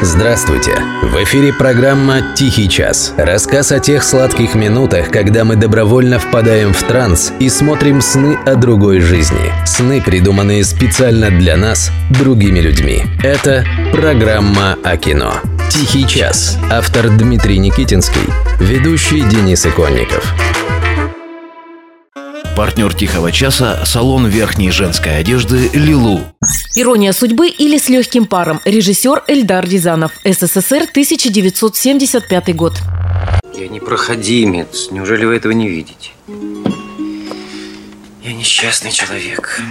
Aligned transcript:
Здравствуйте! 0.00 0.76
В 1.02 1.24
эфире 1.24 1.52
программа 1.52 2.22
«Тихий 2.36 2.68
час». 2.68 3.14
Рассказ 3.16 3.72
о 3.72 3.80
тех 3.80 4.04
сладких 4.04 4.54
минутах, 4.54 5.10
когда 5.10 5.44
мы 5.44 5.56
добровольно 5.56 6.20
впадаем 6.20 6.72
в 6.72 6.80
транс 6.84 7.32
и 7.40 7.48
смотрим 7.48 8.00
сны 8.00 8.38
о 8.46 8.54
другой 8.54 9.00
жизни. 9.00 9.52
Сны, 9.66 10.00
придуманные 10.00 10.62
специально 10.64 11.30
для 11.30 11.56
нас, 11.56 11.90
другими 12.10 12.60
людьми. 12.60 13.06
Это 13.24 13.64
программа 13.92 14.78
о 14.84 14.96
кино. 14.96 15.34
«Тихий 15.68 16.06
час». 16.06 16.58
Автор 16.70 17.08
Дмитрий 17.10 17.58
Никитинский. 17.58 18.32
Ведущий 18.60 19.22
Денис 19.22 19.66
Иконников. 19.66 20.32
Партнер 22.58 22.92
«Тихого 22.92 23.30
часа»– 23.30 23.84
салон 23.86 24.26
верхней 24.26 24.72
женской 24.72 25.18
одежды 25.18 25.70
«Лилу». 25.74 26.22
«Ирония 26.74 27.12
судьбы» 27.12 27.48
или 27.48 27.78
«С 27.78 27.88
легким 27.88 28.26
паром». 28.26 28.60
Режиссер 28.64 29.22
Эльдар 29.28 29.64
Рязанов. 29.64 30.10
СССР, 30.24 30.88
1975 30.90 32.56
год. 32.56 32.72
Я 33.56 33.68
не 33.68 33.78
проходимец. 33.78 34.88
Неужели 34.90 35.24
вы 35.24 35.36
этого 35.36 35.52
не 35.52 35.68
видите? 35.68 36.10
Я 38.24 38.32
несчастный 38.32 38.90
человек. 38.90 39.62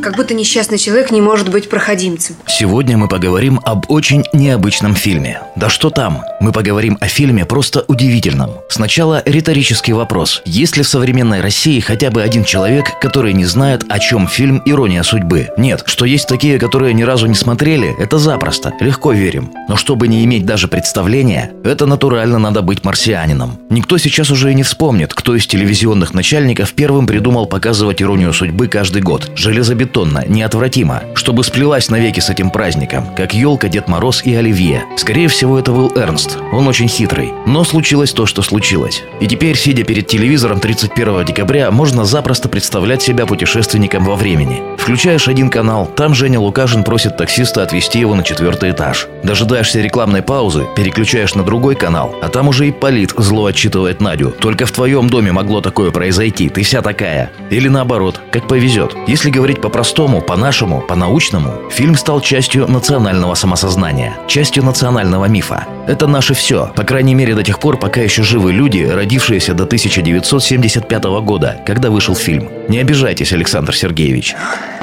Как 0.00 0.14
будто 0.14 0.32
несчастный 0.32 0.78
человек 0.78 1.10
не 1.10 1.20
может 1.20 1.48
быть 1.48 1.68
проходимцем. 1.68 2.36
Сегодня 2.46 2.96
мы 2.96 3.08
поговорим 3.08 3.60
об 3.64 3.90
очень 3.90 4.22
необычном 4.32 4.94
фильме. 4.94 5.40
Да 5.56 5.68
что 5.68 5.90
там? 5.90 6.22
Мы 6.40 6.52
поговорим 6.52 6.96
о 7.00 7.08
фильме 7.08 7.44
просто 7.44 7.84
удивительном. 7.88 8.52
Сначала 8.68 9.22
риторический 9.26 9.92
вопрос. 9.92 10.42
Есть 10.44 10.76
ли 10.76 10.84
в 10.84 10.88
современной 10.88 11.40
России 11.40 11.80
хотя 11.80 12.10
бы 12.10 12.22
один 12.22 12.44
человек, 12.44 13.00
который 13.00 13.32
не 13.32 13.44
знает, 13.44 13.84
о 13.88 13.98
чем 13.98 14.28
фильм 14.28 14.62
«Ирония 14.64 15.02
судьбы»? 15.02 15.48
Нет, 15.56 15.82
что 15.86 16.04
есть 16.04 16.28
такие, 16.28 16.60
которые 16.60 16.94
ни 16.94 17.02
разу 17.02 17.26
не 17.26 17.34
смотрели, 17.34 17.96
это 17.98 18.18
запросто, 18.18 18.72
легко 18.80 19.12
верим. 19.12 19.50
Но 19.68 19.76
чтобы 19.76 20.06
не 20.06 20.24
иметь 20.24 20.46
даже 20.46 20.68
представления, 20.68 21.52
это 21.64 21.86
натурально 21.86 22.38
надо 22.38 22.62
быть 22.62 22.84
марсианином. 22.84 23.58
Никто 23.68 23.98
сейчас 23.98 24.30
уже 24.30 24.52
и 24.52 24.54
не 24.54 24.62
вспомнит, 24.62 25.12
кто 25.12 25.34
из 25.34 25.46
телевизионных 25.46 26.14
начальников 26.14 26.72
первым 26.74 27.06
придумал 27.06 27.46
показывать 27.46 28.00
«Иронию 28.00 28.32
судьбы» 28.32 28.68
каждый 28.68 29.02
год. 29.02 29.30
Железобетонный 29.34 29.87
железобетонно, 29.88 30.24
неотвратимо, 30.26 31.02
чтобы 31.14 31.44
сплелась 31.44 31.90
навеки 31.90 32.20
с 32.20 32.30
этим 32.30 32.50
праздником, 32.50 33.06
как 33.16 33.34
елка, 33.34 33.68
Дед 33.68 33.88
Мороз 33.88 34.22
и 34.24 34.34
Оливье. 34.34 34.84
Скорее 34.96 35.28
всего, 35.28 35.58
это 35.58 35.72
был 35.72 35.92
Эрнст. 35.96 36.38
Он 36.52 36.66
очень 36.68 36.88
хитрый. 36.88 37.32
Но 37.46 37.64
случилось 37.64 38.12
то, 38.12 38.26
что 38.26 38.42
случилось. 38.42 39.02
И 39.20 39.26
теперь, 39.26 39.56
сидя 39.56 39.84
перед 39.84 40.06
телевизором 40.06 40.60
31 40.60 41.24
декабря, 41.24 41.70
можно 41.70 42.04
запросто 42.04 42.48
представлять 42.48 43.02
себя 43.02 43.26
путешественником 43.26 44.04
во 44.04 44.16
времени. 44.16 44.62
Включаешь 44.78 45.28
один 45.28 45.50
канал, 45.50 45.86
там 45.86 46.14
Женя 46.14 46.40
Лукашин 46.40 46.84
просит 46.84 47.16
таксиста 47.16 47.62
отвезти 47.62 48.00
его 48.00 48.14
на 48.14 48.22
четвертый 48.22 48.70
этаж. 48.70 49.08
Дожидаешься 49.22 49.80
рекламной 49.80 50.22
паузы, 50.22 50.66
переключаешь 50.76 51.34
на 51.34 51.42
другой 51.42 51.74
канал, 51.74 52.14
а 52.22 52.28
там 52.28 52.48
уже 52.48 52.68
и 52.68 52.72
Полит 52.72 53.12
зло 53.16 53.46
отчитывает 53.46 54.00
Надю. 54.00 54.30
Только 54.30 54.64
в 54.64 54.72
твоем 54.72 55.10
доме 55.10 55.32
могло 55.32 55.60
такое 55.60 55.90
произойти, 55.90 56.48
ты 56.48 56.62
вся 56.62 56.80
такая. 56.80 57.30
Или 57.50 57.68
наоборот, 57.68 58.20
как 58.30 58.48
повезет. 58.48 58.94
Если 59.06 59.30
говорить 59.30 59.60
по 59.60 59.68
по-простому, 59.78 60.20
по-нашему, 60.20 60.80
по-научному, 60.80 61.70
фильм 61.70 61.94
стал 61.94 62.20
частью 62.20 62.66
национального 62.66 63.34
самосознания, 63.34 64.16
частью 64.26 64.64
национального 64.64 65.26
мифа. 65.26 65.66
Это 65.86 66.08
наше 66.08 66.34
все, 66.34 66.72
по 66.74 66.82
крайней 66.82 67.14
мере 67.14 67.36
до 67.36 67.44
тех 67.44 67.60
пор, 67.60 67.78
пока 67.78 68.00
еще 68.00 68.24
живы 68.24 68.52
люди, 68.52 68.82
родившиеся 68.82 69.54
до 69.54 69.62
1975 69.62 71.04
года, 71.22 71.60
когда 71.64 71.90
вышел 71.90 72.16
фильм. 72.16 72.50
Не 72.68 72.80
обижайтесь, 72.80 73.32
Александр 73.32 73.72
Сергеевич. 73.72 74.34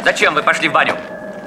Зачем 0.06 0.34
вы 0.34 0.44
пошли 0.44 0.70
в 0.70 0.72
баню? 0.72 0.94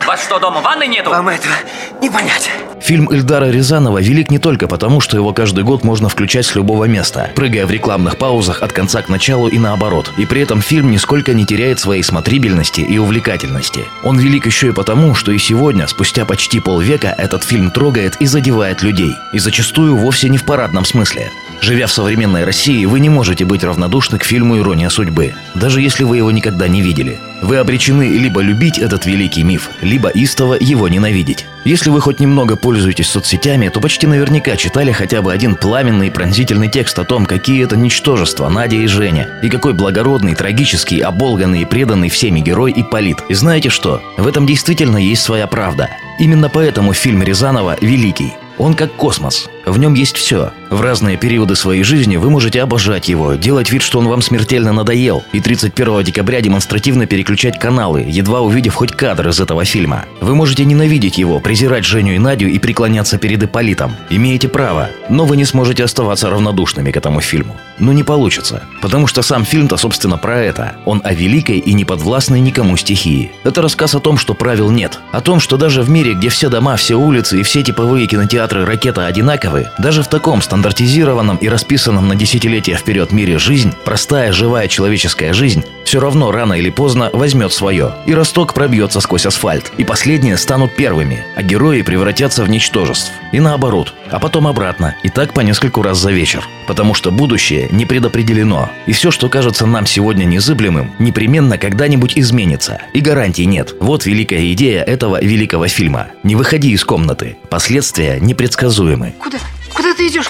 Вас 0.08 0.24
что, 0.24 0.38
дома 0.38 0.62
ванны 0.62 0.86
нету? 0.86 1.10
Вам 1.10 1.28
этого 1.28 1.52
не 2.00 2.08
понять. 2.08 2.50
Фильм 2.80 3.10
Эльдара 3.12 3.50
Рязанова 3.50 3.98
велик 3.98 4.30
не 4.30 4.38
только 4.38 4.66
потому, 4.66 5.02
что 5.02 5.18
его 5.18 5.34
каждый 5.34 5.64
год 5.64 5.84
можно 5.84 6.08
включать 6.08 6.46
с 6.46 6.54
любого 6.54 6.86
места, 6.86 7.30
прыгая 7.36 7.66
в 7.66 7.70
рекламных 7.70 8.16
паузах 8.16 8.62
от 8.62 8.72
конца 8.72 9.02
к 9.02 9.10
началу 9.10 9.48
и 9.48 9.58
наоборот. 9.58 10.10
И 10.16 10.24
при 10.24 10.41
этом 10.41 10.62
фильм 10.62 10.91
нисколько 10.91 11.34
не 11.34 11.44
теряет 11.44 11.78
своей 11.78 12.02
смотрибельности 12.02 12.80
и 12.80 12.97
увлекательности. 12.97 13.84
Он 14.02 14.18
велик 14.18 14.47
еще 14.47 14.68
и 14.68 14.72
потому, 14.72 15.14
что 15.14 15.30
и 15.30 15.36
сегодня, 15.36 15.86
спустя 15.86 16.24
почти 16.24 16.58
полвека, 16.60 17.14
этот 17.18 17.44
фильм 17.44 17.70
трогает 17.70 18.16
и 18.18 18.24
задевает 18.24 18.82
людей. 18.82 19.14
И 19.34 19.38
зачастую 19.38 19.94
вовсе 19.94 20.30
не 20.30 20.38
в 20.38 20.47
парадном 20.47 20.86
смысле. 20.86 21.30
Живя 21.60 21.86
в 21.86 21.92
современной 21.92 22.44
России, 22.44 22.84
вы 22.84 23.00
не 23.00 23.08
можете 23.08 23.44
быть 23.44 23.64
равнодушны 23.64 24.19
к 24.19 24.24
фильму 24.24 24.58
«Ирония 24.58 24.88
судьбы», 24.88 25.34
даже 25.54 25.80
если 25.80 26.04
вы 26.04 26.19
его 26.19 26.30
никогда 26.30 26.69
не 26.69 26.80
видели. 26.80 27.19
Вы 27.42 27.56
обречены 27.56 28.08
либо 28.08 28.41
любить 28.41 28.78
этот 28.78 29.06
великий 29.06 29.42
миф, 29.42 29.70
либо 29.80 30.08
истово 30.08 30.56
его 30.58 30.88
ненавидеть. 30.88 31.47
Если 31.64 31.91
вы 31.91 32.00
хоть 32.00 32.20
немного 32.20 32.56
пользуетесь 32.56 33.08
соцсетями, 33.08 33.68
то 33.68 33.80
почти 33.80 34.06
наверняка 34.06 34.56
читали 34.56 34.92
хотя 34.92 35.20
бы 35.20 35.32
один 35.32 35.56
пламенный 35.56 36.08
и 36.08 36.10
пронзительный 36.10 36.68
текст 36.68 36.98
о 36.98 37.04
том, 37.04 37.26
какие 37.26 37.64
это 37.64 37.76
ничтожества 37.76 38.48
Надя 38.48 38.76
и 38.76 38.86
Женя, 38.86 39.28
и 39.42 39.48
какой 39.48 39.72
благородный, 39.72 40.34
трагический, 40.34 41.00
оболганный 41.00 41.62
и 41.62 41.66
преданный 41.66 42.08
всеми 42.08 42.41
герой 42.41 42.72
и 42.72 42.82
полит. 42.82 43.18
И 43.28 43.34
знаете 43.34 43.68
что? 43.68 44.00
В 44.16 44.26
этом 44.26 44.47
действительно 44.47 44.97
есть 44.97 45.22
своя 45.22 45.47
правда. 45.47 45.91
Именно 46.18 46.48
поэтому 46.48 46.92
фильм 46.92 47.22
Рязанова 47.22 47.76
великий. 47.80 48.32
Он 48.58 48.74
как 48.74 48.92
космос. 48.94 49.48
В 49.66 49.78
нем 49.78 49.94
есть 49.94 50.16
все. 50.16 50.52
В 50.70 50.80
разные 50.80 51.16
периоды 51.16 51.56
своей 51.56 51.82
жизни 51.82 52.16
вы 52.16 52.30
можете 52.30 52.62
обожать 52.62 53.08
его, 53.08 53.34
делать 53.34 53.70
вид, 53.70 53.82
что 53.82 53.98
он 53.98 54.08
вам 54.08 54.22
смертельно 54.22 54.72
надоел, 54.72 55.24
и 55.32 55.40
31 55.40 56.04
декабря 56.04 56.40
демонстративно 56.40 57.06
переключать 57.06 57.58
каналы, 57.58 58.04
едва 58.08 58.40
увидев 58.40 58.74
хоть 58.74 58.92
кадр 58.92 59.28
из 59.28 59.40
этого 59.40 59.64
фильма. 59.64 60.06
Вы 60.20 60.34
можете 60.34 60.64
ненавидеть 60.64 61.18
его, 61.18 61.40
презирать 61.40 61.84
Женю 61.84 62.14
и 62.14 62.18
Надю 62.18 62.48
и 62.48 62.58
преклоняться 62.58 63.18
перед 63.18 63.42
Ипполитом. 63.42 63.96
Имеете 64.10 64.48
право, 64.48 64.90
но 65.08 65.24
вы 65.24 65.36
не 65.36 65.44
сможете 65.44 65.84
оставаться 65.84 66.30
равнодушными 66.30 66.90
к 66.90 66.96
этому 66.96 67.20
фильму. 67.20 67.56
Ну 67.78 67.92
не 67.92 68.02
получится, 68.02 68.62
потому 68.82 69.06
что 69.06 69.22
сам 69.22 69.44
фильм-то 69.44 69.76
собственно 69.76 70.18
про 70.18 70.38
это. 70.40 70.76
Он 70.84 71.00
о 71.04 71.14
великой 71.14 71.58
и 71.58 71.72
неподвластной 71.72 72.40
никому 72.40 72.76
стихии. 72.76 73.30
Это 73.44 73.62
рассказ 73.62 73.94
о 73.94 74.00
том, 74.00 74.18
что 74.18 74.34
правил 74.34 74.70
нет. 74.70 74.98
О 75.12 75.20
том, 75.20 75.40
что 75.40 75.56
даже 75.56 75.82
в 75.82 75.90
мире, 75.90 76.14
где 76.14 76.28
все 76.28 76.48
дома, 76.48 76.76
все 76.76 76.94
улицы 76.96 77.40
и 77.40 77.42
все 77.42 77.62
типовые 77.62 78.06
кинотеатры 78.06 78.38
театры 78.38 78.64
«Ракета» 78.64 79.06
одинаковы, 79.06 79.68
даже 79.78 80.02
в 80.02 80.08
таком 80.08 80.42
стандартизированном 80.58 81.36
и 81.36 81.48
расписанном 81.48 82.08
на 82.08 82.16
десятилетия 82.16 82.74
вперед 82.74 83.12
мире 83.12 83.38
жизнь, 83.38 83.72
простая 83.84 84.32
живая 84.32 84.66
человеческая 84.66 85.32
жизнь, 85.32 85.64
все 85.84 86.00
равно 86.00 86.32
рано 86.32 86.54
или 86.54 86.69
поздно 86.69 87.10
возьмет 87.12 87.52
свое, 87.52 87.94
и 88.06 88.12
росток 88.12 88.54
пробьется 88.54 89.00
сквозь 89.00 89.24
асфальт, 89.24 89.70
и 89.78 89.84
последние 89.84 90.36
станут 90.36 90.74
первыми, 90.74 91.24
а 91.36 91.42
герои 91.42 91.82
превратятся 91.82 92.42
в 92.42 92.50
ничтожеств. 92.50 93.12
И 93.30 93.38
наоборот, 93.38 93.94
а 94.10 94.18
потом 94.18 94.48
обратно, 94.48 94.97
и 95.04 95.08
так 95.08 95.32
по 95.32 95.41
нескольку 95.42 95.82
раз 95.82 95.98
за 95.98 96.10
вечер. 96.10 96.44
Потому 96.66 96.92
что 96.92 97.12
будущее 97.12 97.68
не 97.70 97.86
предопределено, 97.86 98.68
и 98.86 98.92
все, 98.92 99.12
что 99.12 99.28
кажется 99.28 99.64
нам 99.64 99.86
сегодня 99.86 100.24
незыблемым, 100.24 100.91
непременно 100.98 101.56
когда-нибудь 101.56 102.18
изменится. 102.18 102.82
И 102.94 103.00
гарантий 103.00 103.47
нет. 103.47 103.74
Вот 103.78 104.06
великая 104.06 104.52
идея 104.52 104.82
этого 104.82 105.22
великого 105.22 105.68
фильма. 105.68 106.08
Не 106.24 106.34
выходи 106.34 106.72
из 106.72 106.84
комнаты. 106.84 107.36
Последствия 107.48 108.18
не 108.18 108.28
непредсказуемы. 108.28 109.14
Куда? 109.20 109.38
Куда 109.72 109.94
ты 109.94 110.08
идешь? 110.08 110.28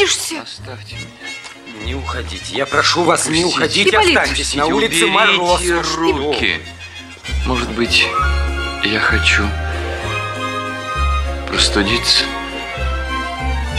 Простудишься? 0.00 0.42
Оставьте 0.42 0.96
меня. 0.96 1.84
Не 1.84 1.94
уходите. 1.94 2.56
Я 2.56 2.64
прошу 2.64 3.02
вас, 3.02 3.28
не 3.28 3.44
уходите. 3.44 3.90
Ипполит. 3.90 4.16
Останьтесь. 4.16 4.54
На 4.54 4.66
улице 4.66 5.06
мороз. 5.06 5.62
руки. 5.96 6.60
Может 7.44 7.70
быть, 7.72 8.06
я 8.84 9.00
хочу 9.00 9.44
простудиться 11.48 12.24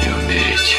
и 0.06 0.10
умереть. 0.10 0.78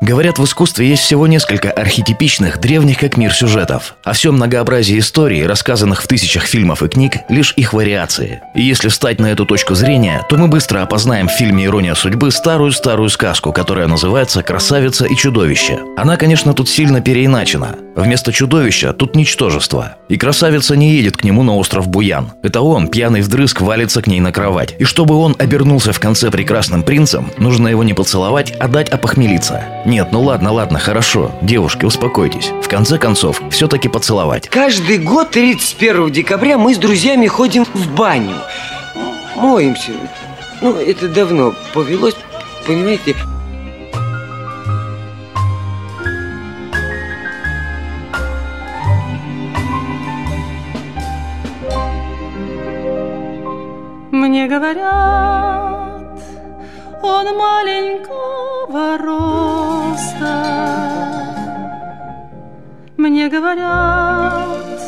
Говорят, 0.00 0.38
в 0.38 0.44
искусстве 0.44 0.88
есть 0.88 1.02
всего 1.02 1.26
несколько 1.26 1.70
архетипичных, 1.70 2.58
древних 2.60 2.98
как 2.98 3.16
мир 3.16 3.32
сюжетов. 3.32 3.96
А 4.04 4.12
все 4.12 4.30
многообразие 4.30 4.98
историй, 4.98 5.46
рассказанных 5.46 6.02
в 6.02 6.06
тысячах 6.06 6.44
фильмов 6.44 6.82
и 6.82 6.88
книг, 6.88 7.18
лишь 7.28 7.54
их 7.56 7.72
вариации. 7.72 8.42
И 8.54 8.62
если 8.62 8.88
встать 8.88 9.20
на 9.20 9.26
эту 9.26 9.46
точку 9.46 9.74
зрения, 9.74 10.24
то 10.28 10.36
мы 10.36 10.48
быстро 10.48 10.82
опознаем 10.82 11.28
в 11.28 11.32
фильме 11.32 11.64
«Ирония 11.64 11.94
судьбы» 11.94 12.30
старую-старую 12.30 13.08
сказку, 13.08 13.52
которая 13.52 13.86
называется 13.86 14.42
«Красавица 14.42 15.06
и 15.06 15.16
чудовище». 15.16 15.78
Она, 15.96 16.16
конечно, 16.16 16.52
тут 16.52 16.68
сильно 16.68 17.00
переиначена. 17.00 17.76
Вместо 17.96 18.30
чудовища 18.30 18.92
тут 18.92 19.16
ничтожество. 19.16 19.96
И 20.08 20.18
красавица 20.18 20.76
не 20.76 20.92
едет 20.92 21.16
к 21.16 21.24
нему 21.24 21.42
на 21.42 21.56
остров 21.56 21.88
Буян. 21.88 22.32
Это 22.42 22.60
он, 22.60 22.88
пьяный 22.88 23.22
вдрызг, 23.22 23.62
валится 23.62 24.02
к 24.02 24.06
ней 24.06 24.20
на 24.20 24.32
кровать. 24.32 24.74
И 24.78 24.84
чтобы 24.84 25.14
он 25.14 25.34
обернулся 25.38 25.94
в 25.94 25.98
конце 25.98 26.30
прекрасным 26.30 26.82
принцем, 26.82 27.32
нужно 27.38 27.68
его 27.68 27.82
не 27.84 27.94
поцеловать, 27.94 28.52
а 28.60 28.68
дать 28.68 28.90
опохмелиться. 28.90 29.64
Нет, 29.86 30.08
ну 30.12 30.20
ладно, 30.20 30.52
ладно, 30.52 30.78
хорошо. 30.78 31.32
Девушки, 31.40 31.86
успокойтесь. 31.86 32.52
В 32.62 32.68
конце 32.68 32.98
концов, 32.98 33.40
все-таки 33.50 33.88
поцеловать. 33.88 34.46
Каждый 34.50 34.98
год 34.98 35.30
31 35.30 36.12
декабря 36.12 36.58
мы 36.58 36.74
с 36.74 36.78
друзьями 36.78 37.26
ходим 37.28 37.64
в 37.72 37.94
баню. 37.94 38.36
Моемся. 39.36 39.92
Ну, 40.60 40.76
это 40.76 41.08
давно 41.08 41.54
повелось, 41.72 42.16
понимаете? 42.66 43.16
Мне 54.26 54.48
говорят, 54.48 56.20
он 57.00 57.36
маленького 57.38 58.98
роста. 58.98 60.34
Мне 62.96 63.28
говорят, 63.28 64.80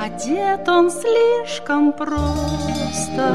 одет 0.00 0.68
он 0.68 0.92
слишком 0.92 1.92
просто. 1.92 3.26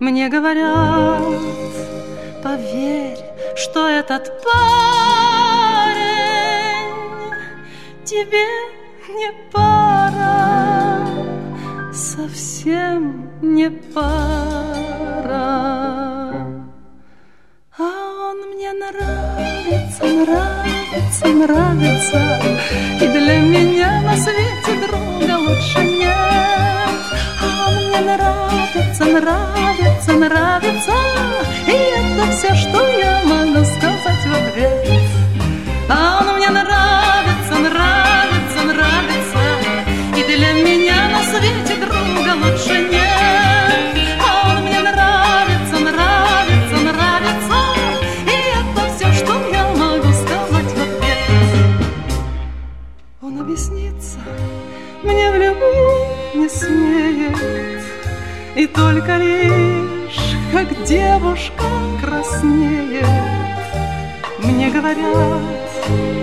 Мне 0.00 0.28
говорят, 0.28 1.22
поверь, 2.42 3.24
что 3.54 3.86
этот 3.86 4.42
парень 4.42 5.30
тебе 8.04 8.48
не 9.10 9.30
пара, 9.52 10.99
совсем 12.00 13.28
не 13.42 13.68
пара. 13.68 15.30
А 17.78 17.90
он 18.30 18.36
мне 18.54 18.72
нравится, 18.72 20.04
нравится, 20.04 21.26
нравится, 21.28 22.40
и 23.00 23.06
для 23.06 23.38
меня 23.40 24.00
на 24.02 24.16
свете 24.16 24.72
друга 24.86 25.38
лучше 25.38 25.80
нет. 25.84 26.90
А 27.42 27.68
он 27.68 27.74
мне 27.88 28.00
нравится, 28.00 29.04
нравится, 29.04 30.12
нравится, 30.12 30.69
краснеет, 62.00 63.06
мне 64.38 64.70
говорят, 64.70 65.42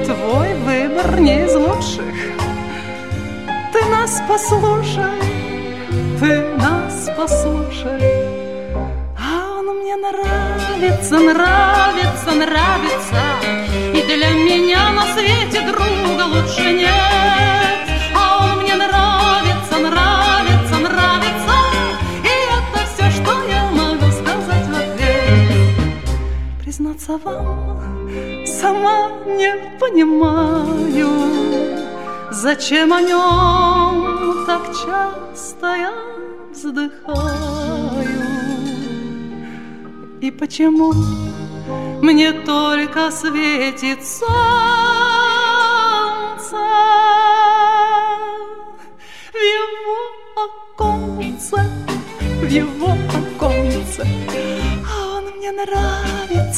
твой 0.06 0.54
выбор 0.56 1.20
не 1.20 1.46
из 1.46 1.56
лучших. 1.56 2.16
Ты 3.74 3.86
нас 3.86 4.22
послушай, 4.28 5.22
ты 6.20 6.42
нас 6.58 7.10
послушай. 7.16 8.02
А 9.20 9.60
он 9.60 9.80
мне 9.80 9.96
нравится, 9.96 11.20
нравится, 11.20 12.32
нравится, 12.32 13.22
и 13.94 14.02
для 14.02 14.32
меня 14.32 14.92
на 14.92 15.04
свете 15.14 15.62
друга 15.62 16.24
лучше 16.26 16.74
нет. 16.74 17.77
Признаться 27.08 27.18
вам, 27.24 28.46
сама 28.46 29.10
не 29.26 29.78
понимаю, 29.80 31.10
зачем 32.32 32.94
о 32.94 33.02
нем 33.02 34.46
так 34.46 34.68
часто 34.74 35.76
я 35.76 35.94
вздыхаю. 36.52 36.98
И 40.20 40.32
почему 40.32 40.94
мне 42.02 42.34
только 42.34 43.12
светит 43.12 44.06
солнце 44.06 44.28
в 49.32 49.38
его 49.38 49.98
оконце, 50.36 51.58
в 52.42 52.48
его 52.48 52.98
оконце. 53.38 54.27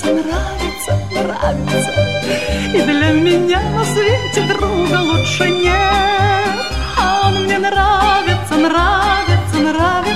Нравится, 0.06 0.14
нравится, 0.14 0.98
нравится. 1.12 1.92
И 2.74 2.82
для 2.82 3.12
меня 3.12 3.62
на 3.72 3.84
свете 3.84 4.42
друга 4.54 5.00
лучше 5.02 5.50
нет. 5.50 5.76
А 6.98 7.28
он 7.28 7.44
мне 7.44 7.58
нравится, 7.60 8.56
нравится, 8.56 9.58
нравится. 9.58 10.09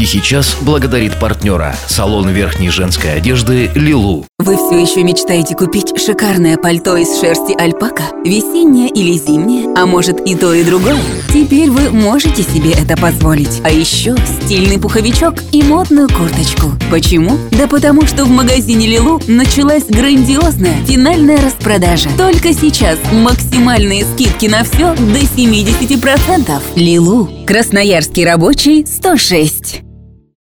Тихий 0.00 0.22
час 0.22 0.56
благодарит 0.62 1.20
партнера. 1.20 1.76
Салон 1.86 2.30
верхней 2.30 2.70
женской 2.70 3.12
одежды 3.12 3.70
«Лилу». 3.74 4.24
Вы 4.38 4.56
все 4.56 4.78
еще 4.78 5.02
мечтаете 5.02 5.54
купить 5.54 5.92
шикарное 6.00 6.56
пальто 6.56 6.96
из 6.96 7.20
шерсти 7.20 7.52
альпака? 7.52 8.04
Весеннее 8.24 8.88
или 8.88 9.12
зимнее? 9.18 9.66
А 9.76 9.84
может 9.84 10.18
и 10.26 10.34
то, 10.34 10.54
и 10.54 10.64
другое? 10.64 10.96
Теперь 11.28 11.68
вы 11.68 11.90
можете 11.90 12.42
себе 12.42 12.72
это 12.72 12.96
позволить. 12.96 13.60
А 13.62 13.70
еще 13.70 14.16
стильный 14.42 14.80
пуховичок 14.80 15.34
и 15.52 15.62
модную 15.62 16.08
курточку. 16.08 16.70
Почему? 16.90 17.36
Да 17.50 17.68
потому 17.68 18.06
что 18.06 18.24
в 18.24 18.30
магазине 18.30 18.86
Лилу 18.86 19.20
началась 19.26 19.84
грандиозная 19.84 20.82
финальная 20.86 21.42
распродажа. 21.44 22.08
Только 22.16 22.54
сейчас 22.54 22.98
максимальные 23.12 24.06
скидки 24.06 24.46
на 24.46 24.64
все 24.64 24.94
до 24.94 25.18
70%. 25.18 26.58
Лилу. 26.76 27.28
Красноярский 27.46 28.24
рабочий 28.24 28.86
106. 28.86 29.89